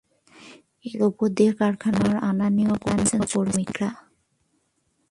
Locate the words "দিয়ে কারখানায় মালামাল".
1.37-2.27